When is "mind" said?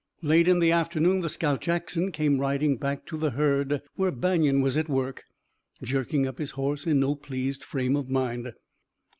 8.09-8.51